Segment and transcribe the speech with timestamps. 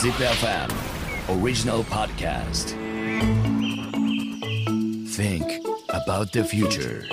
[0.00, 0.72] ZipFM
[1.28, 2.72] Original Podcast
[5.14, 7.04] Think about the future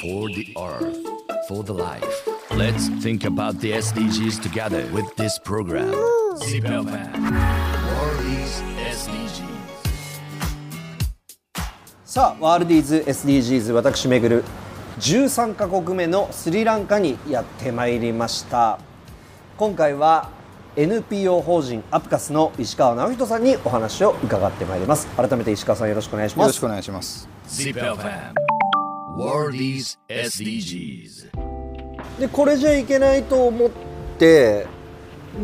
[0.00, 0.96] For the earth
[1.48, 5.90] For the life Let's think about the SDGs together with this program
[6.38, 9.42] ZipFM World is SDGs
[12.04, 14.44] さあワールディーズ SDGs 私めぐる
[15.00, 18.78] 13カ国目のスリランカにやってまいりました
[19.56, 20.38] 今回は
[20.76, 25.08] NPO 法人アプカスの石川直人さんにお話を伺ってまいります。
[25.16, 26.46] 改めて石川さんよろしくお願いします。
[26.46, 27.28] よろしくお願いします。
[27.48, 28.34] ZIP-FM
[29.18, 31.30] WORLDs SDGs
[32.20, 33.70] でこれじゃいけないと思っ
[34.18, 34.68] て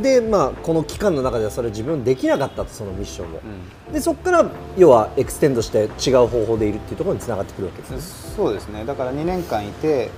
[0.00, 3.40] でまあこの期間の中ではそれ自分できなかったとそのミッションを、
[3.92, 8.00] でそこから要は extend して違う方法でいるっていうところにつながってくるわけですね。
[8.36, 8.84] そうですね。
[8.84, 10.10] だから2年間いて、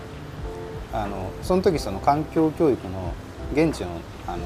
[0.93, 3.15] あのその時その環境教育の
[3.55, 3.89] 現地の
[4.27, 4.45] あの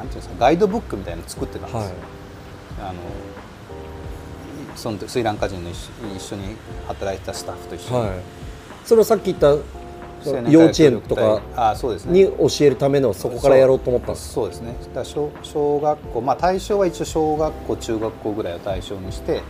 [0.00, 1.78] なんていうんですかガイドブックみたいなの作ってたんですよ。
[1.80, 1.90] はい。
[2.82, 3.00] あの
[4.74, 5.76] その時スリランカ人の一
[6.22, 6.56] 緒に
[6.88, 8.08] 働いてたスタッフと一緒に。
[8.08, 8.18] はい。
[8.84, 9.48] それをさっき言った
[10.50, 11.40] 幼稚園とか
[12.06, 14.74] に教えるためのそこからやろうと思ったんですそうですね。
[14.94, 19.42] だ小小学校まあ対象は一応小学校中学校ぐらいを対象にして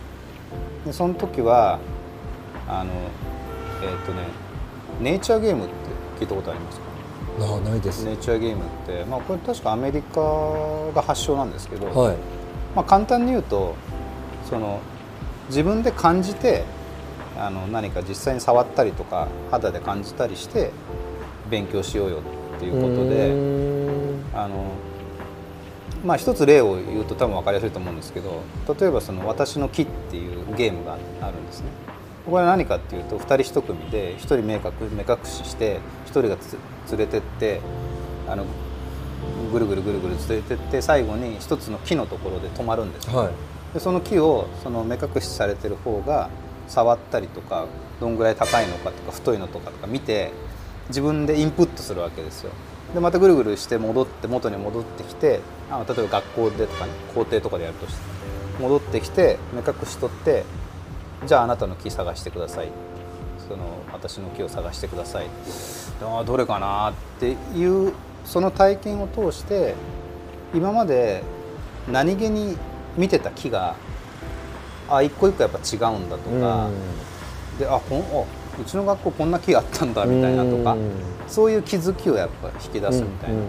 [0.85, 1.79] でその時は
[2.67, 2.91] あの
[3.81, 4.23] えっ、とね
[4.99, 5.73] ネイチャーゲームって
[6.19, 6.90] 聞いたことありますか？
[7.39, 10.21] ああないですネイチャーゲームって、まあ、これ確かアメリカ
[10.93, 12.17] が発祥なんですけど、はい
[12.75, 13.75] まあ、簡単に言うと
[14.49, 14.79] その
[15.47, 16.63] 自分で感じて
[17.37, 20.71] あの何か実際に触ったりとか肌で感じたりして
[21.49, 22.21] 勉強しようよ
[22.55, 24.21] っていうことで。
[24.33, 24.71] あの
[26.05, 28.41] まあ一つ例を言うと多分分かりやすいと思うんですけど
[28.79, 31.67] 例えばその「私の木」っていうゲームがあるんですね。
[32.25, 34.61] これは何かっていうと2人1組で1人目隠
[35.25, 36.57] しして1人がつ
[36.91, 37.61] 連れてって
[38.27, 38.45] あの
[39.51, 43.33] ぐるぐるぐるぐる連れてって最後に1つの木のところで止まるんですよ、はい。
[43.73, 46.29] でその木をその目隠しされてる方が
[46.67, 47.67] 触ったりとか
[47.99, 50.31] どんぐらい高いのかとか太いのとかとか見て
[50.87, 52.51] 自分でインプットするわけですよ。
[52.93, 55.39] でまたぐるぐるして戻って元に戻ってきて
[55.69, 57.99] あ例えば学校でとかね校庭とかでやるとして
[58.59, 60.43] 戻ってきて目隠し取って
[61.25, 62.69] じゃああなたの木探してください。
[63.47, 65.27] その私の木を探してください。
[66.01, 67.93] あーどれかなっていう
[68.25, 69.75] その体験を通して
[70.53, 71.23] 今まで
[71.91, 72.57] 何気に
[72.97, 73.75] 見てた木が
[74.89, 76.69] あ一個一個やっぱ違うんだとか
[77.59, 78.25] であこんあ
[78.59, 80.91] うちの学校こんな木あったんだみたいなとかうん。
[81.27, 83.45] そういう気づきをやっぱ引き出すみたいな、うん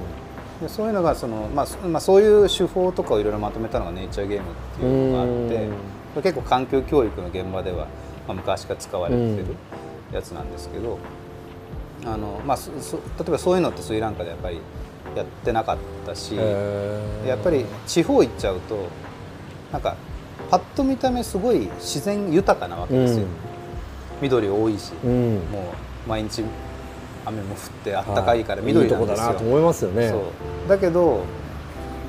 [0.63, 5.69] でそういうのがその、まあそまあ、そういう手法とかをいろいろまとめたのがネイチャーゲームっていうのがあって
[6.21, 7.87] 結構環境教育の現場では、
[8.27, 9.45] まあ、昔から使われてる
[10.13, 10.99] やつなんですけど、
[12.05, 14.61] あのまあ、そそ例えばそういうのってスリランカでやっぱり
[15.17, 16.37] やってなかったし。
[17.27, 18.89] やっぱり地方行っちゃうと
[19.73, 19.97] なんか
[20.51, 23.29] パッと見た目すごい自然豊かなわけですよ、うん。
[24.21, 25.35] 緑多いし、うん。
[25.51, 25.73] も
[26.07, 26.45] う毎日
[27.25, 30.13] 雨も降ってあったかいから緑なんですよ、いいとこだなと思いますよね。
[30.69, 31.25] だけど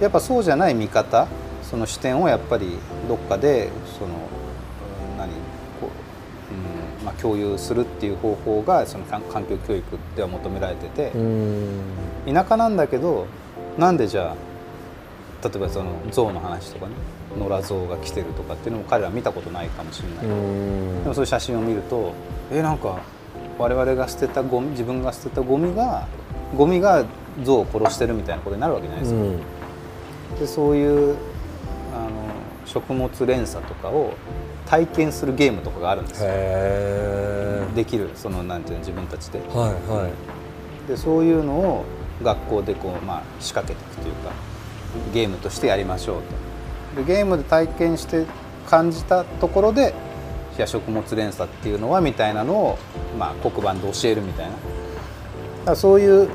[0.02, 1.28] やっぱそうじゃない見方
[1.74, 4.14] その視点をやっぱりどっかでその
[5.12, 5.30] うん何
[5.82, 5.90] こ
[6.52, 11.82] う、うんまあ、共有するっていう方法がその環環境教育では求められてて、うん。
[12.32, 13.26] 田舎なんだけど
[13.80, 16.92] なんでじゃあ例えばその象の話とかね
[17.40, 21.02] 野良象が来てるとかっていうのも彼らは見たことないかもしれない、うん。
[21.02, 22.14] でもそういう写真を見ると
[22.52, 23.00] えなんか
[23.58, 26.08] 我々が捨てたゴミ自分が捨てたゴミが
[26.56, 27.04] ゴミが
[27.44, 29.24] 象を殺してるみたいなことになるわけじゃないですか、う
[30.36, 30.40] ん。
[30.40, 31.18] でそういう
[32.66, 34.14] 食物連鎖とかを
[34.66, 36.28] 体験するゲームとかがあるんですよ。
[36.30, 39.40] へできるそのなんていうの自分たちで。
[39.44, 40.88] えはいはい。
[40.88, 41.86] でそういうのを
[42.22, 44.32] 学校でこう、まあ、仕掛けていくというか
[45.14, 46.22] ゲームとしてやりましょう
[46.96, 47.04] と。
[47.04, 48.26] でゲームで体験して
[48.70, 49.94] 感じたところで
[50.58, 52.78] いや食物連鎖っていうのはみたいなのを、
[53.18, 54.54] まあ、黒板で教えるみたいな。
[55.66, 56.30] だそういう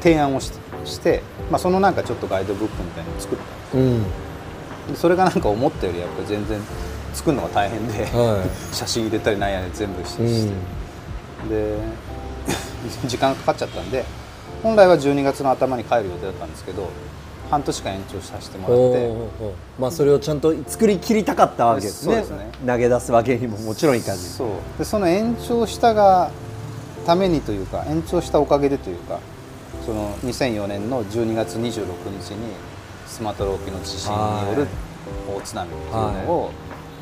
[0.00, 0.52] 提案をし
[0.84, 3.38] して、まあ、そのなんかちょっとガイドブックみたいなのを作っ
[3.72, 4.02] たうん。
[4.02, 4.08] で
[4.94, 6.60] それがなんか思ったよりやっぱり全然
[7.14, 10.50] 作るのが大変で、は 写真入れたりなんやね全部して、いう
[11.46, 11.78] んで
[13.06, 14.04] 時間かかっちゃったんで
[14.62, 16.88] 本来は12月の頭に帰る予定だったんですけど
[17.50, 22.16] 半年間延長させてもらってまあそれをちゃんと作り切りたかったわけですね。
[22.16, 22.24] ね。
[22.66, 24.48] 投げ出すわけにももちろんいかずそう。
[24.78, 26.30] でその延長したが
[27.04, 29.18] ためにというか延長したおかげでというか
[29.84, 31.84] その2004年の12月26
[32.18, 32.38] 日に
[33.12, 34.66] スマトラ沖の地震による
[35.28, 35.98] 大津波っていうの
[36.32, 36.50] を、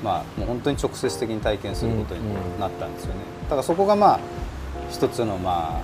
[0.02, 2.20] まあ、もう本当に直接的に体験することに
[2.58, 4.20] なったんですよね、だからそこがまあ
[4.90, 5.80] 一つのま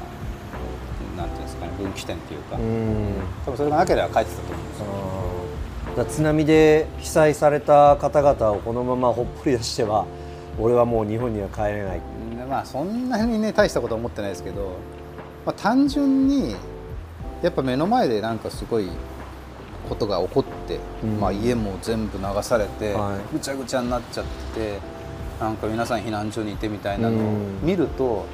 [1.17, 3.15] あなんていうんですかね分岐点というか、うん。
[3.45, 4.87] 多分それがなければ帰ってたと思うんですよ。
[5.95, 10.07] あだ津波で被災された方々をこのままほっぽり出しては
[10.59, 12.01] 俺はもう日本には帰れない。
[12.51, 14.73] まあそんなにね大したことは思ってないですけど、
[15.47, 16.57] まあ、単純に
[17.43, 18.89] やっぱ目の前でなんかすごい
[19.89, 21.21] ことが起こって、うん。
[21.21, 23.33] まあ、家も全部流されて、はい。
[23.33, 24.25] ぐちゃぐちゃになっちゃっ
[24.55, 24.81] て
[25.41, 27.61] なんか皆さん避難所にいてみたいなのをうん。
[27.63, 28.27] 見ると、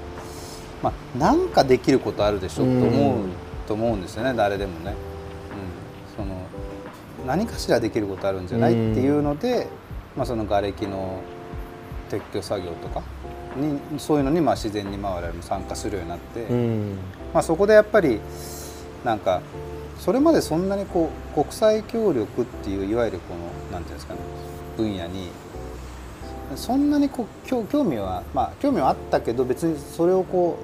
[0.82, 3.30] まあ、なんかできることあるでしょと思う、うん
[3.66, 6.36] と思うんですよね誰でもね、うん、その
[7.26, 9.68] 何かしらできることあるんじゃないっていうので、
[10.16, 11.20] まあ、その瓦礫の
[12.10, 13.02] 撤去作業とか
[13.56, 16.98] にそういうのにまあ自然にまあ我々も参加するようになって、うん。
[17.32, 18.20] まあ、そこでやっぱり
[19.04, 19.42] なんか
[20.02, 24.20] それまでそんなにこう国際協力っていういわゆるこのなんていうんですかね
[24.76, 25.28] 分野に
[26.56, 30.58] そんなにこう興味はまあ興味はあったけど別にそれをこ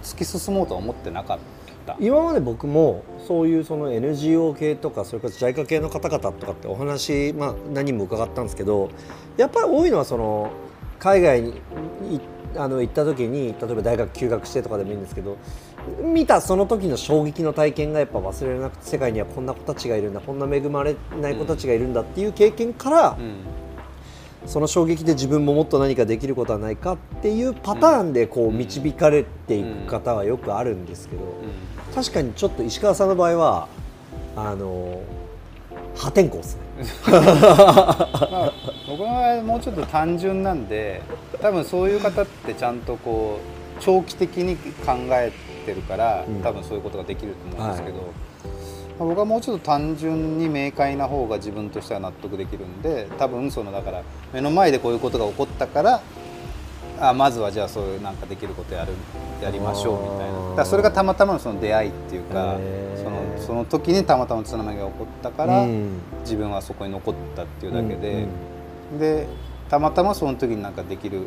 [0.00, 1.38] う突き進もうとは思ってなかっ
[1.86, 1.96] た。
[1.98, 8.90] 今まで僕もそういうその NGO 系とかそれから JICA 系の方々とかってお話、まあ、何人も伺ったんですけど
[9.36, 10.50] やっぱり多いのはその
[10.98, 11.50] 海外に
[12.10, 12.20] い
[12.56, 15.36] あの行った時に例えば大学休学してとかでもいいんですけど
[16.02, 23.64] 見たその時の衝撃の体験がやっぱ忘れられなくて世界にはこんな子たちがいるんだこんな恵まれない子たちがいるんだっていう経験から、うん
[24.46, 31.22] その衝撃で自分ももっと何かできることはないかっていうパターンでこう導かれていく方はよくあるんですけど。
[31.94, 33.68] 確かにちょっと石川さんの場合は
[34.34, 35.00] あの
[35.96, 36.62] 破天荒ですね。
[37.08, 38.52] まあ、
[38.88, 41.02] 僕の場合はもうちょっと単純なんで
[41.40, 43.38] 多分そういう方ってちゃんとこ
[43.78, 45.32] う長期的に考え
[45.64, 54.02] てるから、うん多分そういうことができると思うんですけど、まあ僕はもうちょっと単純に明快な方が自分としては納得できるんで多分そのだから
[54.32, 56.00] 目の前でこういうことが起こったから
[57.00, 58.92] あまずはじゃあそういうなんかできることやる
[59.42, 60.56] やりましょうみたいな。
[60.56, 62.56] だそれがたまたまのその出会いっていうか
[62.96, 66.00] そのその時にたまたま津波が起こったから、うん。
[66.20, 68.12] 自分はそこに残ったっていうだけで、
[68.92, 69.26] うんで
[69.68, 71.22] たまたまその時になんかできる、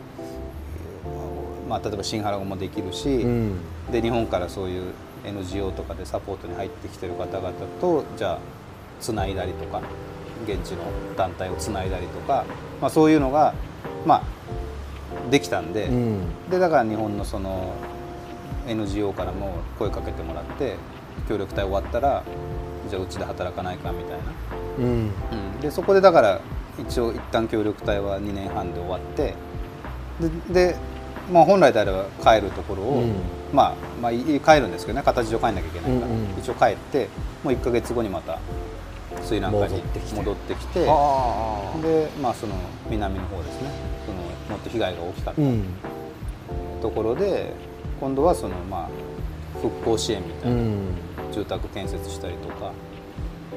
[1.68, 3.60] まあ、例えば新原語もできるし、うん。
[3.92, 4.94] で日本からそういう
[5.25, 8.40] NGO とかでサポートに入ってきてる方々とじゃあ
[9.02, 9.81] つないだりとか
[10.46, 10.84] 現地の
[11.18, 12.46] 団体をつないだりとか、
[12.81, 13.54] まあ、そういうのが、
[14.06, 14.24] まあ、
[15.29, 16.19] できたんで,、うん。
[16.50, 17.74] でだから日本のその
[18.68, 20.75] NGO からも声かけてもらって
[21.27, 22.24] 協力隊終わったら
[22.89, 24.24] じゃあうちで働かないかみたいな。
[24.79, 24.85] うん。
[24.85, 25.62] うん。
[25.62, 26.41] でそこでだから
[26.79, 29.33] 一応一旦協力隊は2年半で終わって
[30.50, 30.75] でで、
[31.31, 33.15] まあ、本来であれば帰るところを、うん。
[33.53, 36.39] まあ、まあい帰るんですけどね形上帰んなきゃいけないから、うんうん。
[36.39, 37.09] 一応帰って
[37.44, 38.39] もう1か月後にまた
[39.23, 40.85] スリランカに戻ってきて戻ってきて。
[40.88, 42.56] あで、まあ、その
[42.89, 43.96] 南の方ですね
[44.49, 45.41] もっと被害が大きかった。
[45.41, 45.63] うん。
[46.81, 47.51] ところで
[47.99, 50.88] 今度はその、まあ、復興支援みたいな、うん。
[51.31, 52.71] 住宅建設したりとか、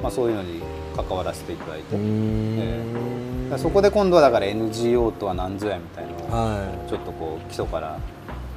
[0.01, 0.61] まあ、そういうのに
[0.95, 1.95] 関わらせていただいて。
[1.95, 3.49] うん。
[3.51, 7.99] だからそこで今度はだから NGO とは何ぞやみたいなのをはちょっとこう基礎から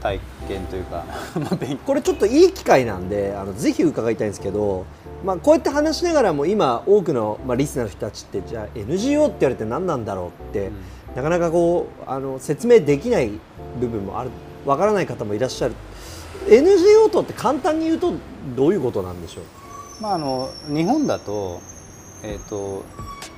[0.04, 1.04] 体験というか
[1.86, 4.84] これちょっといい機会なんであのぜひ伺いたいんですけど、
[5.24, 10.70] まあ、こうやって話しながらも今多くの、まあ、リスナーの人たちってじゃあ NGO って言われて何なんだろうって、
[11.14, 13.30] なかなかこうあの説明できない
[13.80, 14.30] 部分もある
[14.66, 15.74] わからない方もいらっしゃる。
[16.48, 18.12] NGO とって簡単に言うと
[18.56, 19.44] どういうことなんでしょう？
[20.02, 21.60] まああの日本だと,、
[22.22, 22.84] えー、と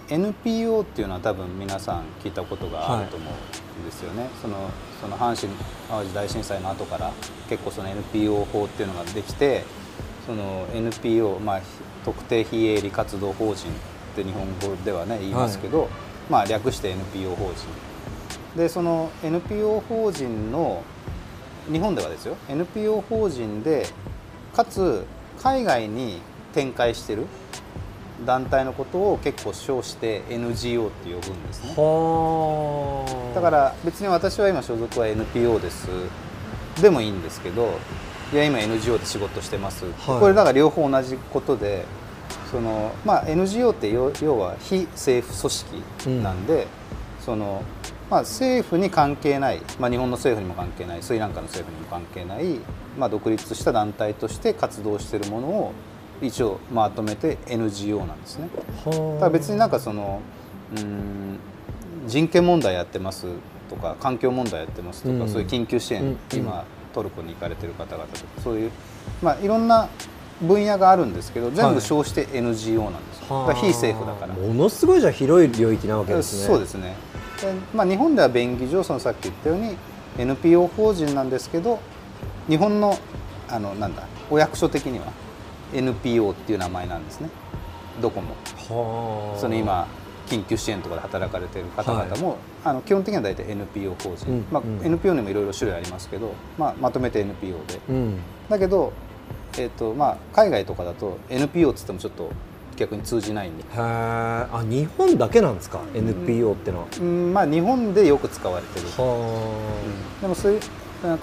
[0.08, 4.70] NPO っていうのは多分皆さん聞いたことがあると思うんですよね、その
[5.00, 5.52] その阪神・
[5.88, 7.12] 淡路大震災の後から
[7.48, 9.64] 結構その NPO 法っていうのができて
[10.26, 11.60] その NPO、まあ、
[12.04, 13.72] 特定非営利活動法人っ
[14.16, 15.88] て日本語ではね言いますけど、
[16.28, 17.66] まあ、略して NPO 法人。
[18.56, 20.82] でその NPO 法人の
[21.70, 22.36] 日本ではですよ。
[22.48, 23.86] NPO 法人で
[24.54, 25.04] かつ
[25.42, 26.20] 海外に
[26.54, 27.26] 展開してる
[28.24, 31.74] 団体のことを結構称して NGO って呼ぶんですね。
[31.76, 35.88] はだから別に私は今所属は NPO です。
[36.80, 37.78] でもいいんですけど
[38.32, 40.20] いや今 NGO で仕事してます、はい。
[40.20, 41.84] これだから両方同じことで
[42.50, 46.66] その、まあ、NGO って要要は非政府組織なんで、
[47.20, 47.62] その
[48.10, 52.60] まあ、政府に関係ない、まあ、日本の政府にも関係ないスリランカの政府にも関係ない、
[52.96, 55.72] まあ、独立した団体として活動しているものを
[56.22, 58.48] 一応まとめて NGO なんですね。
[58.84, 60.20] だから別になんかその
[60.72, 61.38] うーん
[62.06, 63.26] 人権問題やってます
[63.68, 65.28] とか環境問題やってますとか、うん。
[65.28, 66.18] そういう緊急支援、うん。
[66.32, 68.70] 今トルコに行かれてる方々とかそういう、
[69.20, 69.88] まあ、いろんな
[70.40, 74.34] 分野があるんですけど全部称して NGO なんですよ、だから非政府だから。
[74.34, 76.46] ものすごいじゃあ広い領域なわけですね。
[76.46, 76.94] そうですね。
[77.40, 79.76] で、まあ、日本では便宜上そのさっき言ったように
[80.18, 81.78] NPO 法人なんですけど
[82.48, 82.98] 日本の
[83.48, 85.06] あのなんだお役所的には
[85.72, 87.30] NPO っていう名前なんですね。
[88.00, 88.34] どこも
[88.68, 89.40] はあ。
[89.40, 89.86] その今
[90.26, 94.84] 緊急支援とかで働かれている方々も、あの基本的には大体 NPO 法人、うんまあうん。
[94.84, 97.80] NPO にもいろいろ種類ありますけど、まあ、まとめて NPO で。
[97.88, 98.18] うん。
[98.48, 98.92] だけど、
[99.58, 102.30] えーとまあ、海外とかだと NPO っつってもちょっと
[102.76, 110.60] 逆に通じないんで、あ日本だけなんですか？NPO ってのは、うんまあ、日本でよく使われてる、はでもそういう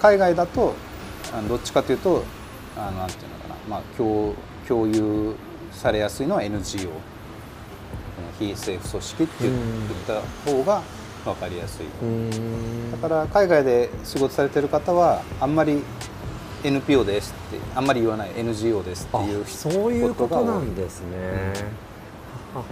[0.00, 0.74] 海外だと
[1.32, 2.24] あのどっちかというと
[2.76, 4.34] あのなんていうのかな、まあ、共
[4.66, 5.36] 共有
[5.72, 6.90] されやすいのは NGO
[8.38, 9.54] 非政府組織って言っ
[10.06, 10.82] た方が
[11.24, 11.86] 分かりやすい、
[12.92, 15.82] だから海外で仕事されてる方はあんまり
[16.64, 21.52] NPO ですってあんまり言わない NGO ですってあいうそういうことないんですね、
[22.54, 22.64] ああ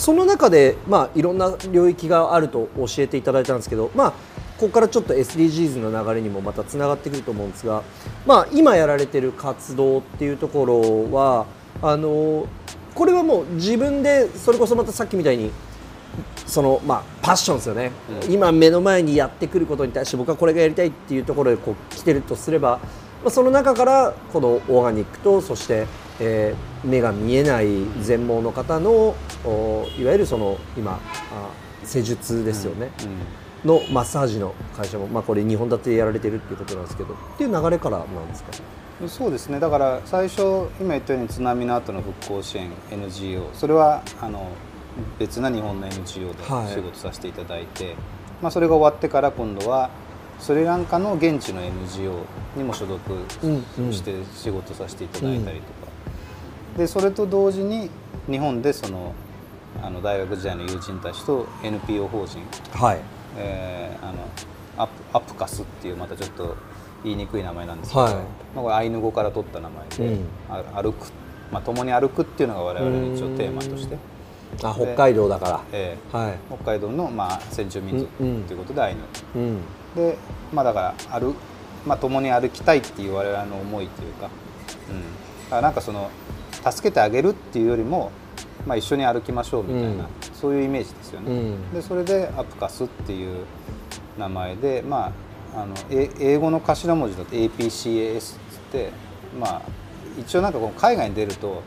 [0.00, 4.10] その中で、まあ、いろんな領域があると教えていただいたんですけど、まあ、
[4.56, 7.82] ここからちょっと SDGs の流れにもまたつながってくると思うんですが、
[8.26, 11.46] まあ、今やられてる活動っていうところは
[11.82, 12.46] あの
[12.94, 15.50] これはもう自分でそれこそまたさっきみたいに
[16.50, 17.92] そのまあパッションですよね、
[18.24, 22.78] うん今目の前にやってくることに対して僕はこれがやりたいっていうところでこう来てるとすれば、
[23.22, 25.86] まあ、その中からこのオーガニックとそして、
[26.20, 27.66] えー目が見えない
[28.00, 29.14] 全盲の方の
[29.44, 31.50] おいわゆるその今あ
[31.84, 38.52] 施術ですよね、うんのマッサージの会社も、まあ、これ2本立てでやられてるっていうことなんですけどっていう流れからなんですか？
[39.06, 39.60] そうですね。
[39.60, 44.48] だから最初今言ったように津波の後の復興支援 NGO それはあの
[45.18, 46.68] 別な日本の NGO ではい。
[46.74, 47.94] 仕事させていただいて、
[48.42, 49.90] まあ、それが終わってから今度は
[50.38, 52.14] スリランカの現地の NGO
[52.56, 53.00] にも所属
[53.42, 53.92] うんうん。
[53.92, 55.90] して仕事させていただいたりとか、
[56.78, 57.90] でそれと同時に
[58.28, 59.14] 日本でその
[59.82, 62.40] あの大学時代の友人たちと NPO 法人
[62.72, 63.00] はい。
[63.36, 64.18] えーあの
[64.78, 66.56] アップアップカスっていうまたちょっと
[67.04, 68.14] 言いにくい名前なんですけど、はい。
[68.14, 70.26] まあ、これアイヌ語から取った名前で、うん。
[70.48, 71.12] あ歩く、
[71.52, 73.98] まあ、共に歩くっていうのが我々の一応テーマとして、
[74.62, 79.00] あ北海道だかえらはい、ー北海道の、まあ、先住民族ということでアイヌ、
[79.36, 79.60] うん。
[79.96, 80.16] で、
[80.52, 81.34] まあ、だから歩、
[81.86, 84.28] まあ、共に歩きたいっていう我々の思いというか,、
[84.90, 85.00] うん、
[85.44, 86.10] だからなんかその
[86.70, 88.10] 助けてあげるっていうよりも、
[88.66, 90.08] まあ、一緒に歩きましょうみたいな、うん。
[90.34, 91.32] そういうイメージですよね。
[91.32, 91.72] うん。
[91.72, 93.44] でそれでアプカスっていう
[94.18, 95.12] 名前で、ま
[95.54, 98.36] あ、あのえ英語の頭文字だと APCAS っつっ
[98.70, 98.90] て、
[99.40, 99.62] まあ、
[100.18, 101.62] 一応なんかこう海外に出ると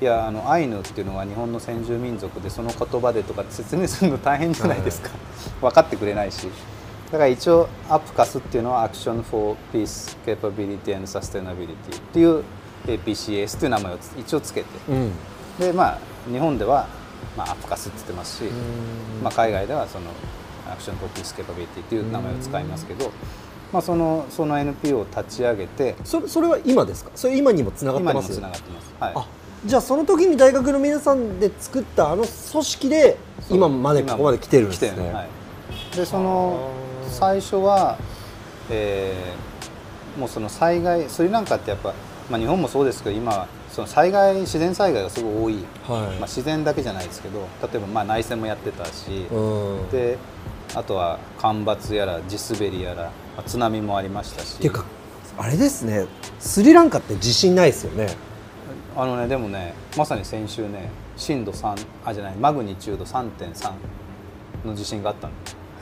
[0.00, 5.10] いやあのアイヌっていうのは日本の先住民族でその言葉でとか説明するの大変じゃないですか、
[5.60, 6.48] 分かってくれないし。
[7.12, 12.44] だから一応アプカスっていうのは Action for Peace Capability and Sustainability っていう
[12.86, 14.66] APCAS っていう名前をつ一応つけて。
[14.88, 15.12] うん。
[15.58, 15.98] でまあ
[16.30, 16.86] 日本では、
[17.36, 18.38] まあ、アプカスって言ってます。
[18.38, 18.44] し、
[19.22, 20.06] まあ、海外ではその
[20.72, 23.10] Action for Peace Capability っていう名前を使いますけど、
[23.72, 27.10] まあ、そのその NPO を立ち上げてそれそれは今ですか？
[27.14, 29.26] それ今にもつながってます今にもつながってます、はい、あ
[29.66, 33.16] じゃあその時に大学の皆さんで作ったあの組織で
[33.50, 35.12] 今までここまで来てるんですね。
[35.12, 36.70] はい、でその
[37.08, 37.98] 最初は、
[38.70, 39.50] えー
[40.18, 41.94] もうその災害スリランカってやっぱ、
[42.30, 45.62] まあ、日本もそうですけど今その災害自然災害がすごい多い、はい。
[46.18, 49.86] まあ、自然だけじゃないですけど例えばまあ内戦もやってたし、うん。
[49.86, 50.18] っで
[50.74, 54.58] あとは干ばつやら地滑りやら、まあ津波もありましたし。
[54.58, 54.84] ていうか
[55.38, 56.06] あれですね。
[56.38, 58.08] スリランカって地震ないですよね
[58.96, 63.72] あのねでもねまさに先週ね震度3あじゃないマグニチュード3.3
[64.64, 65.32] の地震があったの。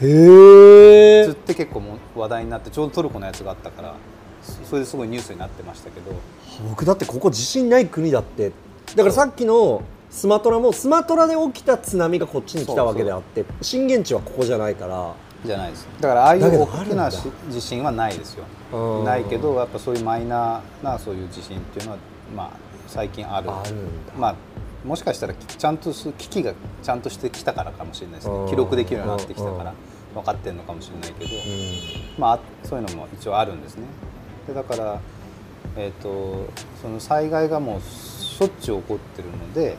[0.00, 3.95] へつって結構もう話題になってちょうどトルコのやつがあったから
[4.43, 6.12] そそれですごいニュースになってましたけど。
[6.69, 8.53] 僕だってここ地震ない国だって。
[8.95, 15.15] だからさっきのスマトラもスマトラで起きた津波がこっちに来たわけであって震源地はここじゃないから。
[15.45, 15.87] じゃないです。
[16.00, 18.45] だからああいう大きなし地震はないですよ。
[18.73, 19.05] うん。
[19.05, 21.99] ないけどやっぱそういうマイナーなそういう地震っていうのは
[22.35, 23.50] まあ最近ある。
[24.18, 24.35] まあ
[24.85, 28.45] もしかしたらちゃんとす機器がちゃんとしてきたからかもしれないですうん。
[28.47, 29.75] ね記録できるようになってきたかうんら
[30.14, 33.85] 分かってるのかもしれないけど、うまあ、そういうのも一応あるんですね。
[34.47, 35.00] でだから、
[35.76, 36.49] えー、と
[36.80, 39.76] その災害がもうしょっちゅう起こってるので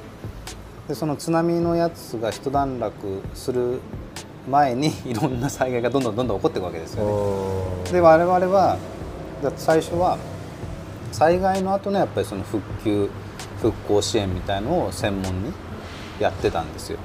[0.87, 3.79] でその津波のやつが一段落する
[4.49, 7.05] 前に いろんな災害がどんどんどんどん起こっていくわけですよ
[7.85, 7.89] ね。
[7.89, 7.93] ん。
[7.93, 8.77] で我々は
[9.55, 10.17] 最初は
[11.11, 13.09] 災害の後のやっぱりその復旧
[13.61, 15.53] 復興支援みたいのを専門に
[16.19, 16.99] やってたんですよ。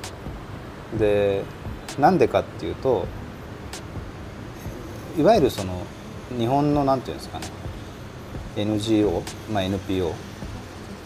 [0.98, 1.42] で
[1.98, 3.06] なんでかっていうと
[5.18, 5.82] いわゆるその
[6.36, 7.46] 日本のなんていうんですかね
[8.56, 10.14] NGO、まあ、NPO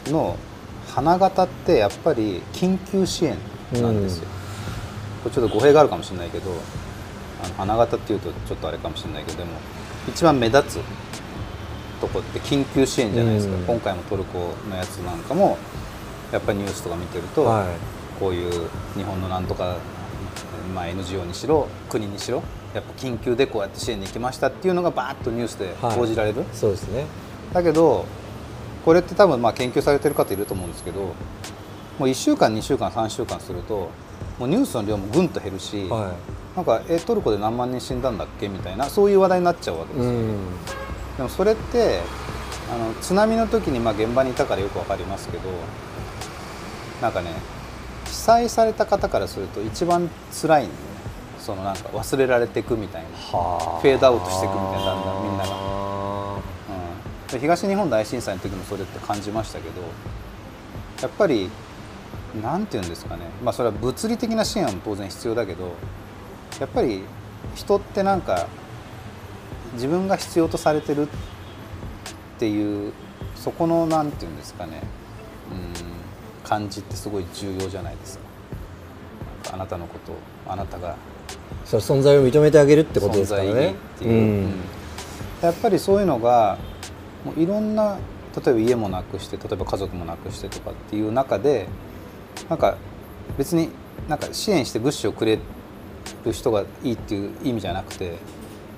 [0.06, 0.36] の
[0.86, 3.36] 花形ってやっぱり緊急支援
[3.72, 4.28] なんですよ。
[5.22, 6.50] これちょっと語弊があるかもしれないけど
[7.42, 9.50] あの花形っていうとちょっとあれかもしれないけどでも
[10.08, 10.80] 一番目立つ
[11.98, 13.62] とこって緊急支援じゃないですか、うん。
[13.64, 15.58] 今回もトルコのやつなんかも
[16.32, 17.66] やっぱりニュースとか見てると、はい。
[18.18, 19.76] こういう日本のなんとか、
[20.74, 22.42] まあ、NGO にしろ国にしろ
[22.74, 27.06] やっぱ緊急でこうやって支援に行きましたっていうのがバーッとニュースで報じられる、そうですね。
[27.52, 28.04] だけど
[28.84, 31.14] これって多分まあ研究されてる方いると思うんですけども
[32.00, 33.90] う1週間2週間3週間すると
[34.38, 36.14] もうニュースの量もぐんと減るし、は
[36.56, 40.38] なんかえトルコで何万人死んだんだっけみたいなそういう話題になっちゃうわけですよ、うん
[41.18, 42.00] でもそれって
[42.72, 45.50] あの津波の時にまあ現場にいたからよくわかりますけど
[47.02, 47.32] なんかね
[48.06, 50.88] 被災された方からすると一番辛いんだよね。
[51.40, 53.80] そのなんか忘れられていくみたいな、はあ。
[53.80, 55.50] フェードアウトしていくみたいなだんだんみんなが。
[55.50, 59.80] がうん、で東日本大震災の時もそれって感じましたけど
[61.02, 61.50] やっぱり
[62.42, 63.22] なんていうんですかね。
[63.42, 65.72] まあそれは物理的な支援は当然必要だけど
[66.60, 67.02] やっぱり
[67.54, 68.46] 人ってなんか
[69.74, 71.06] 自分が必要とされてるっ
[72.38, 72.92] ていう
[73.36, 74.82] そこのなんていうんですかね。
[75.50, 75.88] うん
[76.48, 78.24] 感じってすごい重要じゃないですか。
[79.52, 80.96] あなたのことをあなたが。
[81.64, 84.54] その存在を認めてあげるってことですから存在ねにっていう、うん。
[85.42, 86.56] やっぱりそういうのが
[87.24, 87.98] もういろんな
[88.44, 91.68] 例えば家もなくして例えば家族もなくしてとかっていう中で
[92.48, 92.76] なんか
[93.36, 93.68] 別に
[94.08, 95.38] なんか支援して物資をくれ
[96.24, 98.16] る人がいいっていう意味じゃなくて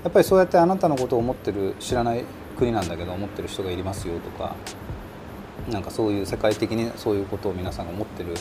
[0.02, 2.24] やっぱりそうやってあなたのことを思ってる知らない
[2.56, 4.56] 国なんだけど思ってる人がいますよとか
[5.70, 8.36] なんかそういう世界的にそういうことを皆さんが思ってるっ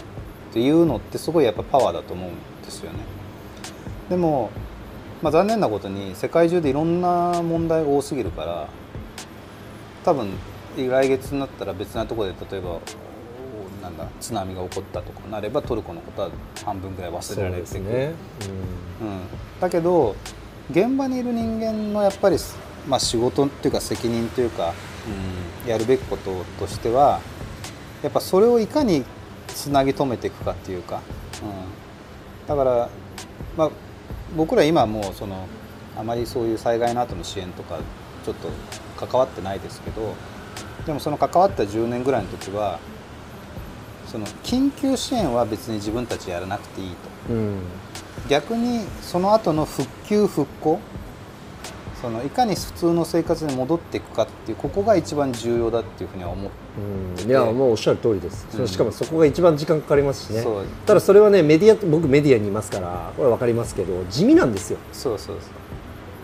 [0.53, 2.99] ていうのってすごいやっぱパワーだと思うんですよね。
[4.09, 4.49] でも、
[5.21, 8.67] まあ、残念なことに世界中でいろんな問題が多すぎるから
[10.03, 10.31] 多分
[10.75, 12.79] 来月になったら別なところで例えばお
[13.83, 16.29] なんだ津波が起こったとかなればトルコのことは
[16.65, 18.13] 半分ぐらい忘れられていく、ですね、
[19.01, 19.19] うん、
[19.59, 20.15] だけど
[20.71, 22.37] 現場にいる人間のやっぱり、
[22.87, 24.73] まあ、仕事っていうか責任というか、
[25.63, 27.19] うん、やるべきこととしては
[28.03, 29.03] やっぱそれをいかに
[29.47, 31.01] つなぎ止めていくかっていうか、
[31.41, 31.45] う
[32.45, 32.89] ん、だから、
[33.57, 33.71] まあ、
[34.37, 35.47] 僕ら今もうその
[35.97, 37.79] あまりそういう災害の後の支援とか
[38.23, 38.49] ちょっと
[39.07, 40.13] 関わってないですけど
[40.85, 42.79] でもその関わった10年ぐらいの時は
[44.07, 46.89] その緊急支援は別に自分たちやらなくていい
[47.27, 47.33] と。
[47.33, 47.88] うんうん
[48.27, 50.79] 逆にその後の復旧復興
[52.01, 56.57] そのいかに普通の生活に戻っていくかっていうここが一番重要だっていうふうには思って
[57.23, 57.29] うん。
[57.29, 60.45] いやもうおっしゃる通りです、そのしかもそこが一番時間かかりますしね。
[60.85, 64.79] ただそれはねメディア僕メディアにいますからこれ分かりますけど地味なんですよ。
[64.93, 65.45] そうそうそう。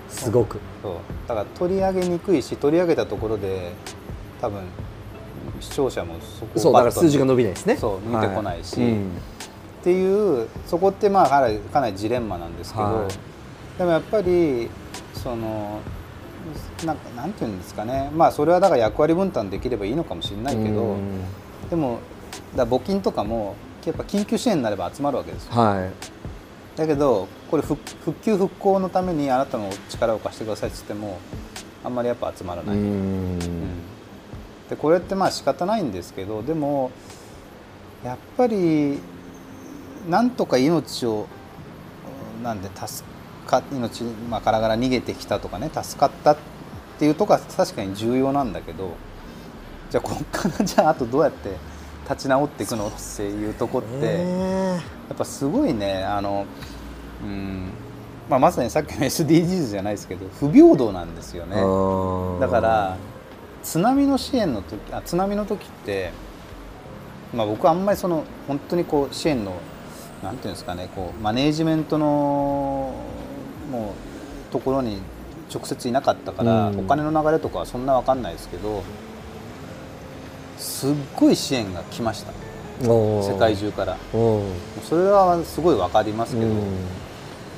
[0.10, 0.60] すごく。
[0.82, 0.94] そう。
[1.28, 3.74] だから取り上げにくいし取り上げたところで
[4.40, 4.62] 多分
[5.60, 7.76] 視聴者もそこをそうだから数字が伸びないですね。
[7.76, 8.80] そう見てこないし。
[8.80, 9.10] はうん
[9.86, 13.08] っていうそこってまあかなりかなりジレンマなんですけど、はい。
[13.78, 14.68] でもやっぱり
[15.14, 15.80] その
[16.84, 18.10] なんかなんていうんですかね。
[18.16, 21.22] まあそれはだから役割分担できればいいのかもしれないけど、うん。
[21.70, 22.00] でも
[22.56, 25.52] だ募金とかもやっぱ緊急支援になれば集まるわけですよ。
[25.52, 25.92] はい。
[26.80, 31.20] だけどこれ復復旧復興のためにあなたの力を貸してくださいって言っても
[31.84, 32.84] あんまりやっぱ集まらない、うん。
[32.84, 33.40] うん。
[34.68, 36.90] でこれってまあ仕方ないんですけどでも
[38.04, 38.98] やっぱり
[40.10, 41.28] なんとか命を
[42.38, 43.08] うんなんで助
[43.48, 46.38] か命、まあ、からがら逃げてきたとかね助かったっ
[47.00, 48.96] ていうとこは確かに重要なんだけど
[49.90, 51.56] じゃあここからじゃああとどうやって
[52.10, 54.00] 立ち直っていくのっていうとこって。
[54.00, 56.46] ねやっぱすごいねあの、
[57.24, 57.70] うん
[58.30, 62.98] まあ、まさにさっきの SDGs じゃないですけど不平等なんですよねうんだから
[63.62, 66.12] 津波の支援の時あ津波の時って、
[67.34, 69.54] まあ、僕はあんまりその本当にこう支援の
[70.24, 72.94] なんていうんですかねこうマネージメントの
[73.72, 73.94] も
[74.50, 75.00] うところに
[75.54, 76.80] 直接いなかったから、うん。
[76.80, 78.84] お金の流れとかはそんな分かんないですけど
[80.58, 82.34] すっごい支援が来ました。
[82.82, 83.98] 世界中から。
[84.12, 86.54] それはすごい分かりますけど、うん。
[86.56, 86.62] も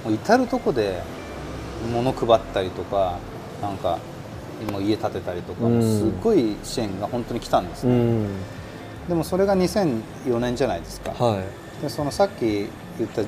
[0.08, 1.02] う至る所で
[1.94, 3.18] 物配ったりとか
[3.62, 4.00] なんか
[4.68, 5.82] 今家建てたりとか、うん。
[5.82, 8.28] すごい支援が本当に来たんですね、うん。
[9.08, 13.24] でもそれが2004年じゃないですか、はいでそのさっき言った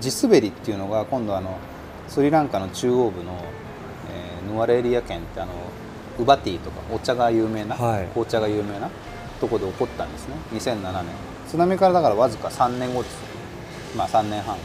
[0.00, 1.58] 地滑りっていうのが今度あの
[2.08, 3.32] スリランカの中央部の、
[4.10, 5.52] えーヌアレエリア県ってあの
[6.18, 8.06] ウバティとかお茶が有名な、はい。
[8.08, 8.90] 紅茶が有名な
[9.40, 10.34] とこで起こったんですね。
[10.54, 11.04] 2007年。
[11.48, 13.12] 津波からだからわずか3年後です。
[13.12, 13.18] よ
[13.96, 14.56] まあ3年半。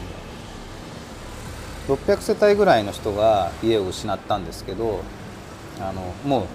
[1.88, 5.02] 600世帯ぐらいの人が家を失ったんですけど
[5.80, 6.46] あのもう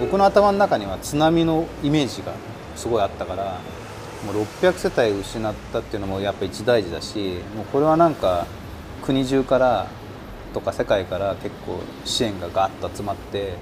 [0.00, 2.32] 僕の頭の中には津波のイメージが
[2.76, 3.58] すごいあったから
[4.24, 8.46] もう600世帯失ったっていうのもやっぱ一大事だしもうこれはなんか
[9.02, 9.86] 国中から
[10.52, 13.54] とか世界から結構支援がガッと集まって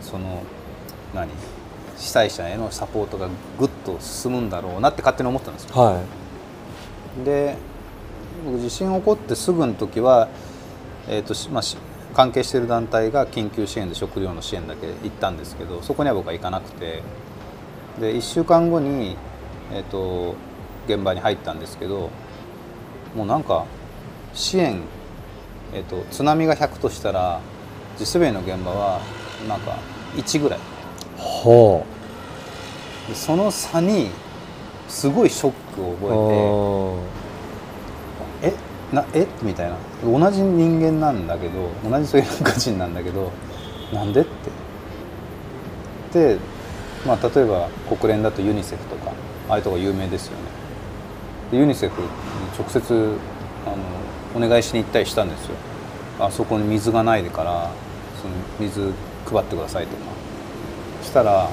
[0.00, 0.42] その
[1.14, 1.28] 何？
[1.98, 5.70] 被災者へのサポートがぐっと進むんだろうなって勝手に思ってたんですよ。
[5.74, 6.00] は
[7.24, 7.56] で
[8.44, 10.28] 僕地震起こってすぐの時は、
[11.08, 11.76] えーとしまあ、し
[12.14, 17.02] 関係している団体が緊急支援で食料の支援だけ行ったんですけどそこには僕は行かなくて。
[17.98, 19.16] で1週間後に、
[19.72, 20.34] えー、と
[20.86, 22.10] 現場に入ったんですけど
[23.14, 23.66] もうなんか
[24.34, 24.80] 支援、
[25.74, 27.40] えー、と津波が100としたら
[27.98, 29.00] 地滑りの現場は
[29.48, 29.76] なんか
[30.16, 30.58] 1ぐらい。
[30.58, 30.62] い
[31.16, 31.84] ほ
[33.08, 34.10] でその差に
[34.88, 36.06] すごいショックをう覚
[38.42, 38.54] えて。
[38.92, 39.26] えなえ？
[39.42, 39.76] みたいな。
[40.04, 43.32] 同じ人間なんだけど同じスリランカ人なんだけど
[43.92, 44.24] なんでっ
[46.12, 46.34] て。
[46.34, 46.38] で、
[47.06, 49.12] まあ、例えば国連だとユニセフとか
[49.48, 50.42] ああいうとこ有名ですよね。
[51.50, 52.08] でユニセフに
[52.58, 53.16] 直接
[53.66, 53.70] あ
[54.40, 55.54] のお願いしに行ったりしたんですよ。
[56.20, 57.70] あそこに水がないから
[58.20, 58.92] その水
[59.30, 60.02] 配ってくださいとか。
[61.02, 61.48] したら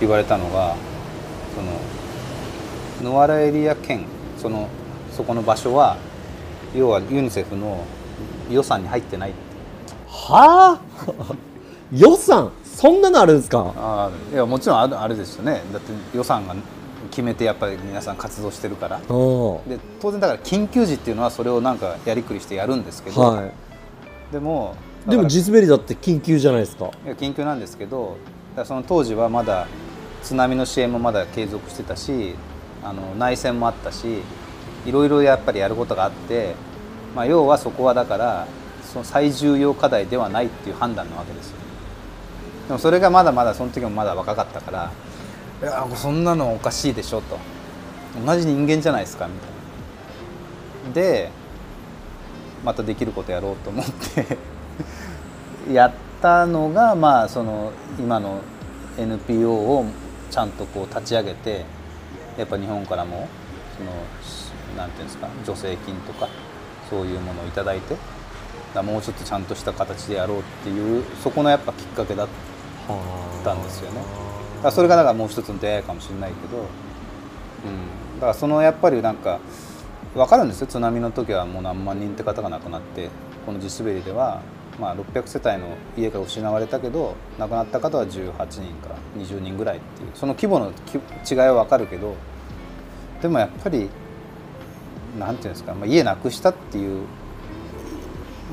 [0.00, 0.74] 言われたのが
[3.00, 4.04] そのノアラエリア県
[4.36, 4.68] その
[5.16, 5.96] そこの場所は
[6.74, 7.84] 要はユニセフの
[8.50, 9.32] 予算に入ってない。
[10.08, 11.34] はあ？
[11.92, 12.50] 予算？
[12.64, 13.72] そんなのあるんですか？
[13.76, 15.62] ああいやもちろんあるあれですよね。
[15.72, 16.54] だって予算が
[17.10, 19.00] 決めてやっぱり皆さん活動してるから。
[19.08, 23.50] おで当然だから緊急時っていうのはそれをなんかやりくりしてやるんですけど、は
[24.30, 26.90] でもいでもだから地滑りだって緊急じゃないですか。
[27.04, 28.16] いや緊急なんですけど
[28.64, 29.66] その当時はまだ
[30.22, 32.34] 津波の支援もまだ継続してたし
[32.84, 34.18] あの内戦もあったし
[34.86, 36.54] いろいろやっぱりやることがあって、
[37.14, 38.46] まあ、要はそこはだから
[38.82, 41.56] その最重要課題ではないっていう判断なわけですよ。
[42.68, 44.92] でもそれがまだまだその時もまだ若かったから
[45.62, 47.38] 「いやそんなのおかしいでしょ」と
[48.26, 49.50] 「同じ人間じゃないですか」みたい
[50.88, 50.92] な。
[50.92, 51.30] で
[52.64, 54.38] またできることやろうと思って
[55.72, 58.38] やったのがまあその今の
[58.98, 59.86] NPO を
[60.30, 61.64] ちゃんとこう立ち上げて
[62.36, 63.28] やっぱ日本からも
[63.78, 63.90] その
[64.76, 66.28] なんていうんですか助成金とか
[66.90, 67.62] そういうものをいいて
[68.74, 72.28] だもうちょっとちゃんとした形でやろうっていうそこのやっぱきっかけだっ
[73.44, 74.31] たんですよね。
[74.62, 79.40] だからそれがだからもう一つの出会いかもしれないけど、うん、だからそのやっぱりなんか
[80.14, 80.68] 分かるんですよ。
[80.68, 83.10] 津波の時はもう何万人って方が亡くなって
[83.44, 84.40] この地滑りでは、
[84.78, 92.14] まあ、600世帯の家が失われたけど亡くなった方は18人から20人ぐらいっていうその規模のき違いは分かるけど
[93.20, 93.90] でもやっぱり
[95.18, 97.04] なんていうんですか、まあ、家なくしたっていう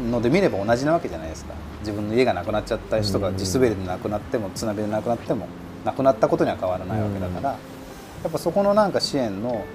[0.10, 1.54] ので見れば同じなわけじゃないですか。
[1.82, 5.48] 自分の家がなくなっちゃった人が地滑りで亡くなっても津波で亡くなっても
[5.86, 7.58] 亡くなったことには変わらないわけだから、や
[8.28, 9.66] っぱそこのなんか支援の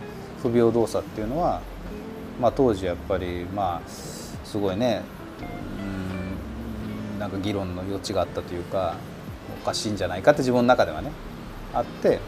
[0.42, 1.62] 不平等さっていうのは、
[2.40, 5.02] まあ、当時やっぱりまあすごいね
[5.80, 8.96] うんなんか議論の余地があったというか
[9.62, 11.10] おかしいんじゃないかって自分の中ではね
[11.72, 12.20] あって、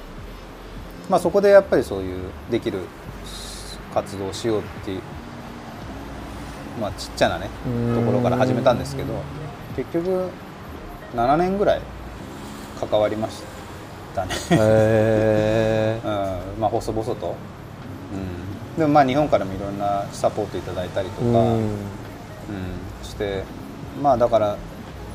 [1.11, 2.81] まあ、そこでやっぱりそういうできる
[3.93, 5.03] 活動をしようっていう、
[6.81, 7.49] まあ、ちっちゃなね
[7.95, 9.13] ところから始めたんですけど
[9.77, 10.31] 結局
[11.15, 11.81] 7年ぐらい
[12.81, 13.56] 関わりました
[14.25, 14.35] ね。
[14.51, 16.01] へえ
[16.57, 17.35] うんまあ、細々と、
[18.75, 21.69] うん、でもまあ日本からもいろんなサポートいただいたりとか、うん。
[23.03, 23.45] して
[24.03, 24.57] まあだから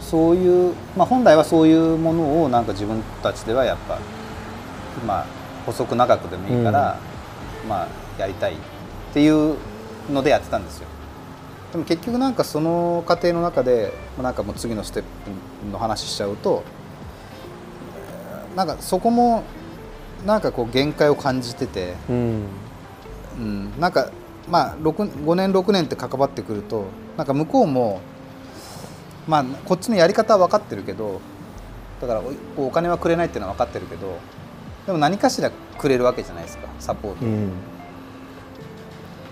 [0.02, 4.00] そういう、まあ、本来はそういうものをなんか自分たちではやっぱ
[5.06, 5.26] まあ
[5.66, 6.98] 細く長くでもいいから、
[7.70, 7.88] まあ
[8.20, 8.56] やりたいっ
[9.14, 9.56] ていう
[10.12, 10.88] のでやってたんですよ。
[11.72, 16.64] でも結局なんかその過程の中でなんかもう次のステップの話しちゃうと
[18.56, 19.44] なんかそこも
[20.26, 22.46] なんかこう限界を感じてて、うん
[23.38, 24.12] うん、なんか
[24.50, 26.86] まあ6 5年6年って関わってくると
[27.18, 28.02] なんか向こうも
[29.28, 31.22] まあこっちのやり方は分かってるけど
[32.02, 32.22] だから
[32.58, 34.18] おお金はくれないっていうのは分かってるけど
[34.86, 37.52] でも何かしらくれるわけじゃないですかサポート、っうん。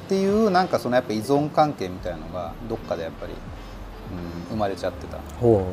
[0.08, 3.38] ていうなんかそのやっぱ依存関係みたいのがどっかでやっぱり、うん、
[4.50, 5.64] 生まれちゃってた、ほうん、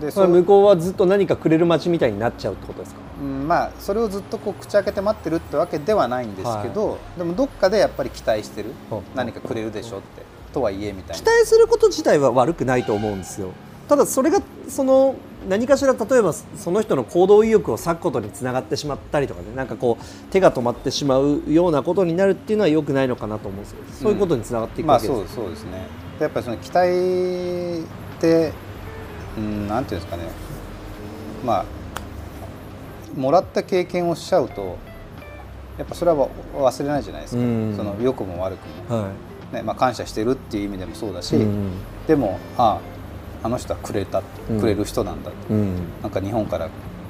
[0.00, 3.00] でうそれ向こうはずっと何かくれる街みたいになっちゃうってことですか？
[3.20, 8.70] うん、まあそれをずっとこう口開けて待ってるってわけではないんですけど、でもどっかでやっぱり期待してる？
[8.90, 9.02] ほう。
[9.14, 10.22] 何かくれるでしょって。
[10.52, 13.50] とはいえみたい期な待すること自体は悪くないと思うんですよ。
[13.88, 15.14] ただそれがその
[15.48, 19.46] 何かしら例えばその人の行動意欲を割くことにつながってしまったりとかね。
[19.56, 23.78] なんかこう手が止まってしまうようなことになるっていうのは良くないのかなと思うんですよ。
[23.92, 25.86] そういうことにつながっていくまあわけです、そうそうですね。
[26.18, 26.88] でやっぱりその期待
[28.18, 28.52] って
[29.38, 30.24] うんなんていうんですかね。
[31.44, 31.64] まあ
[33.16, 34.76] もらった経験をしちゃうと
[35.78, 37.74] やっぱそれは忘れないじゃないですか、うん。
[37.76, 39.10] その良くも悪くも、は
[39.52, 41.70] ねまあ、感謝してるっていう意味でもそうだし、いうん。
[42.06, 42.80] でもあ
[43.42, 44.60] ああの人はくれた、うん。
[44.60, 45.74] くれる人なんだと、うん。
[46.02, 46.68] なんか日本から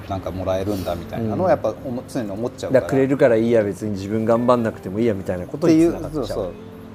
[0.09, 2.87] なんかもらえるんだみたいなのはやっぱ思常に思っちゃうから。
[2.87, 6.43] くれるからいいや別に自分頑張んなくてもいいやみたいなことにつながっちゃうそうそ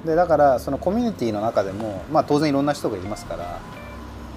[0.04, 0.06] う。
[0.06, 3.58] でだからそのコミュニティの中でも、まあ、当然いろんな人がいますから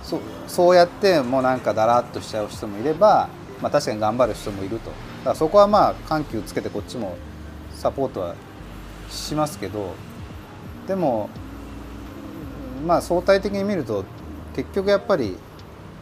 [0.08, 3.28] そうそうやってもうなんかだらっとしちゃう人もいれば、
[3.62, 4.90] まあ、確かに頑張る人もいると。
[4.90, 7.18] だからそこはまあ緩急つけてこっちも
[7.72, 8.36] サポートは
[9.10, 9.94] しますけど
[10.88, 11.30] でも
[12.86, 14.06] まあ相対的に見ると
[14.56, 15.36] 結局やっぱり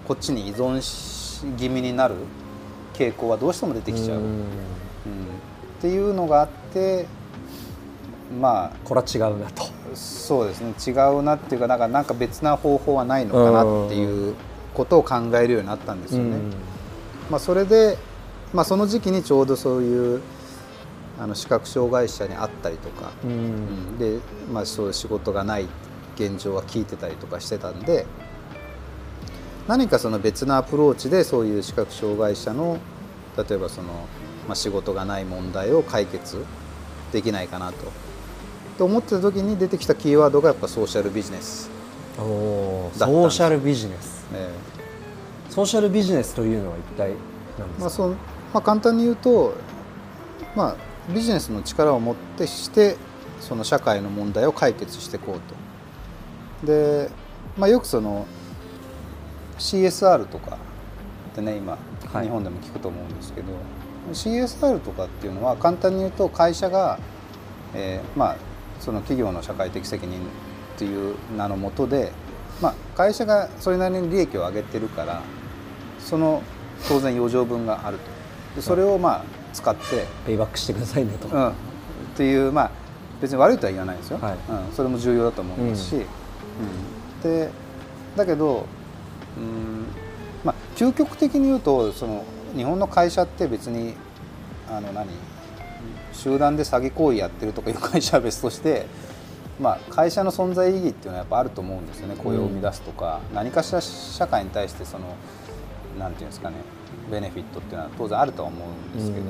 [0.08, 2.16] こっちに依存し気味になる
[2.94, 4.20] 傾向はどうしても出てきちゃう。
[4.20, 4.26] うん。
[4.26, 4.38] うん。
[4.38, 4.46] っ
[5.82, 7.08] ていうのがあって
[8.40, 9.64] まこれは違うなと。
[9.64, 10.74] あそうですね。
[10.86, 14.36] 違うなっていうかなんかなんか別な方法はないのかなっていう
[14.74, 16.38] ことを考えるようになったんですよね。
[17.30, 17.98] まあ、それで、
[18.54, 20.22] まあ、その時期にちょうどそういう
[21.20, 23.32] あの視覚障害者に会ったりとか、うん。
[23.32, 23.98] うん。
[23.98, 24.20] で、
[24.52, 25.68] まあ、そういう仕事がない
[26.16, 28.06] 現状は聞いてたりとかしてたんで
[29.68, 32.78] 何かその別なアプローチでそういう視覚障害者の
[33.38, 33.90] 例えばその、
[34.48, 36.44] まあ、仕事がない問題を解決
[37.12, 37.92] できないかなと。
[38.78, 41.70] と思ってた時に出てきたキーワードがやっぱソーシャルビジネス、
[42.18, 44.26] おソーシャルビジネス。
[44.34, 44.50] え
[45.50, 47.16] ソーシャルビジネスというのは一体何え
[47.60, 48.16] まあですか、その
[48.54, 49.54] まあ、簡単に言うと、
[50.56, 50.76] まあ、
[51.14, 52.98] ビジネスの力を持ってして
[53.40, 56.68] その社会の問題を解決していこうと。
[56.68, 57.10] で、
[57.58, 58.26] まあ、よくその
[59.58, 60.58] CSR とか
[61.32, 61.78] ってね今、
[62.12, 62.26] はい。
[62.26, 63.48] 日本でも聞くと思うんですけど
[64.12, 67.00] CSR とかっていうのは簡単に言うと会社が、
[67.74, 68.36] えーまあ、
[68.80, 70.22] その企業の社会的責任っ
[70.78, 72.12] ていう名のもとで、
[72.62, 75.22] まあ、会社がそれなりに利益を上げてるから
[76.00, 76.44] その
[76.88, 78.04] 当然余剰分があると。
[78.56, 81.52] でそれをまあ使って、ペイバックしてくださいねと、うん、っ
[82.16, 82.72] ていうまあ
[83.22, 84.34] 別に悪いとは言わないですよ、はい。
[84.34, 87.22] うん、それも重要だと思いますし、うん。
[87.24, 87.50] で
[88.16, 88.66] だけど、
[89.38, 89.86] うん
[90.44, 92.24] まあ、究極的に言うとその
[92.56, 93.94] 日本の会社って別に
[94.70, 95.10] あの何？
[96.14, 98.86] 集団で詐欺行為やってるとかいう会社は別として、
[99.60, 102.16] まあ、会社の存在意義っていうのはやっぱあると思うんですよね。
[102.16, 105.16] 雇用を生み出すとか、何かしら社会に対してその
[106.00, 106.58] なんていうんですかね
[107.12, 109.26] ベネフィットっていうのは当然あるとは思うんですけど、うん。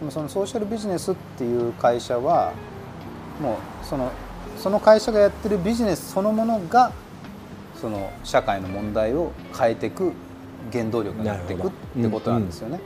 [0.00, 2.52] でもそのソーシャルビジネスっていう会社は
[3.40, 4.10] もうその
[4.58, 6.92] その会社がやってるビジネスそのものが
[7.80, 10.12] その社会の問題を変えていく
[10.72, 12.80] 原動力になっていくってことなんですよね。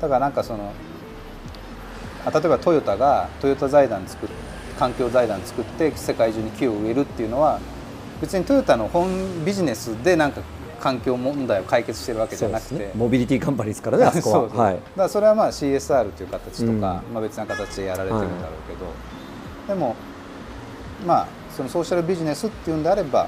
[0.00, 0.72] だからなんかそのあ
[2.30, 4.28] 例えばトヨタがトヨタ財団作っ
[4.78, 7.60] 環境財団作って世界中に木を植えるっていうのは
[8.20, 10.40] 別にトヨタの本ビジネスでなんか
[10.80, 12.92] 環境問題を解決してるわけじゃなくて、すね。
[12.94, 14.50] モビリティカンパニーですからね あそこはそう。
[14.50, 14.70] そうは。
[14.70, 14.74] い。
[14.74, 16.80] だからそれはまあ CSR という形とか、うん。
[16.80, 19.96] まあ、別な形でやられてるんだろうけど、でも
[21.04, 23.26] まあそのソーシャルビジネスっていうんであれば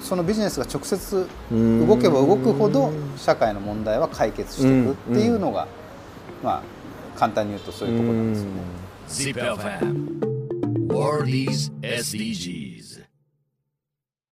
[0.00, 5.68] そのビジネスが直接動けば動くほど社会の問題は解決していくっていうのが、
[6.42, 6.62] まあ
[7.16, 8.60] 簡単に言うとそういうところなんですよね。